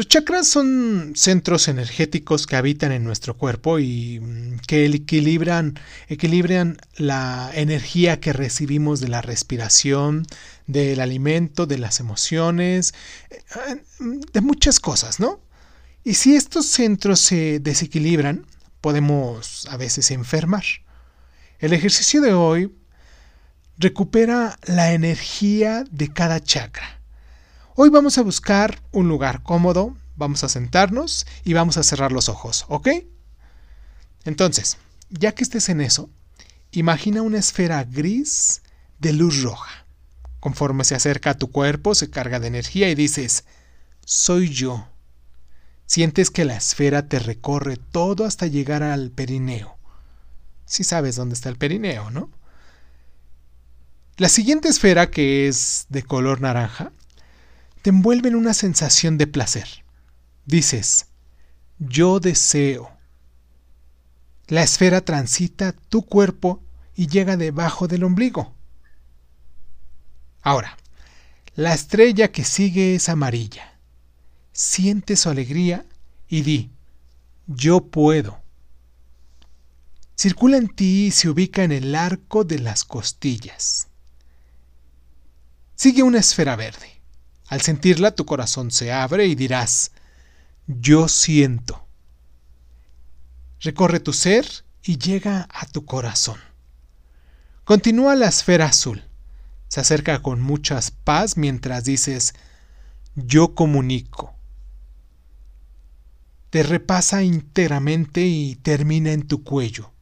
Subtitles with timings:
[0.00, 5.78] Los chakras son centros energéticos que habitan en nuestro cuerpo y mm, que equilibran,
[6.08, 10.24] equilibran la energía que recibimos de la respiración,
[10.66, 12.94] del alimento, de las emociones,
[13.28, 13.82] eh,
[14.32, 15.38] de muchas cosas, ¿no?
[16.02, 18.46] Y si estos centros se desequilibran,
[18.80, 20.64] podemos a veces enfermar.
[21.58, 22.74] El ejercicio de hoy
[23.76, 27.00] recupera la energía de cada chakra
[27.82, 32.28] Hoy vamos a buscar un lugar cómodo, vamos a sentarnos y vamos a cerrar los
[32.28, 32.88] ojos, ¿ok?
[34.24, 34.76] Entonces,
[35.08, 36.10] ya que estés en eso,
[36.70, 38.62] imagina una esfera gris
[38.98, 39.86] de luz roja.
[40.38, 43.44] Conforme se acerca a tu cuerpo, se carga de energía y dices,
[44.04, 44.86] soy yo.
[45.86, 49.76] Sientes que la esfera te recorre todo hasta llegar al perineo.
[50.66, 52.30] Si sabes dónde está el perineo, ¿no?
[54.16, 56.92] La siguiente esfera, que es de color naranja,
[57.80, 59.82] te envuelven una sensación de placer.
[60.44, 61.06] Dices,
[61.78, 62.90] yo deseo.
[64.46, 66.62] La esfera transita tu cuerpo
[66.94, 68.54] y llega debajo del ombligo.
[70.42, 70.76] Ahora,
[71.54, 73.78] la estrella que sigue es amarilla.
[74.52, 75.84] Siente su alegría
[76.28, 76.70] y di,
[77.46, 78.40] yo puedo.
[80.16, 83.88] Circula en ti y se ubica en el arco de las costillas.
[85.76, 87.00] Sigue una esfera verde.
[87.46, 89.92] Al sentirla tu corazón se abre y dirás,
[90.78, 91.86] yo siento.
[93.60, 94.46] Recorre tu ser
[94.82, 96.38] y llega a tu corazón.
[97.64, 99.04] Continúa la esfera azul.
[99.68, 102.34] Se acerca con mucha paz mientras dices,
[103.14, 104.34] yo comunico.
[106.50, 109.92] Te repasa íntegramente y termina en tu cuello.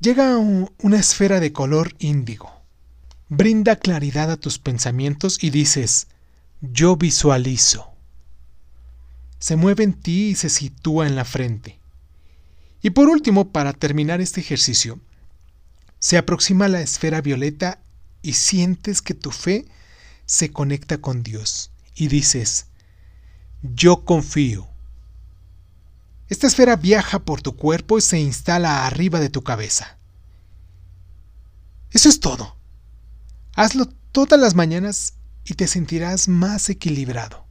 [0.00, 2.58] Llega una esfera de color índigo
[3.28, 6.08] brinda claridad a tus pensamientos y dices,
[6.60, 7.92] yo visualizo.
[9.48, 11.78] Se mueve en ti y se sitúa en la frente.
[12.82, 15.00] Y por último, para terminar este ejercicio,
[15.98, 17.80] se aproxima la esfera violeta
[18.20, 19.64] y sientes que tu fe
[20.26, 22.66] se conecta con Dios y dices,
[23.62, 24.68] yo confío.
[26.28, 29.96] Esta esfera viaja por tu cuerpo y se instala arriba de tu cabeza.
[31.90, 32.58] Eso es todo.
[33.54, 35.14] Hazlo todas las mañanas
[35.46, 37.47] y te sentirás más equilibrado.